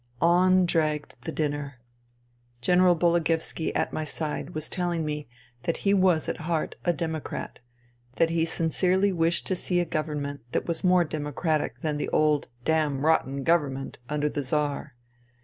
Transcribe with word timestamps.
On 0.19 0.65
dragged 0.65 1.13
the 1.25 1.31
dinner. 1.31 1.79
General 2.59 2.95
Bologoevski 2.95 3.71
at 3.75 3.93
my 3.93 4.03
side 4.03 4.55
was 4.55 4.67
telling 4.67 5.05
me 5.05 5.27
that 5.61 5.77
he 5.85 5.93
was 5.93 6.27
at 6.27 6.37
heart 6.37 6.73
a 6.83 6.91
democrat, 6.91 7.59
that 8.15 8.31
he 8.31 8.43
sincerely 8.43 9.11
wished 9.11 9.45
to 9.45 9.55
see 9.55 9.79
a 9.79 9.85
government 9.85 10.39
that 10.53 10.65
was 10.67 10.83
more 10.83 11.03
democratic 11.03 11.81
than 11.81 11.97
the 11.97 12.09
old'' 12.09 12.47
damrotten 12.65 13.43
government" 13.43 13.99
under 14.09 14.27
the 14.27 14.41
Czar. 14.41 14.95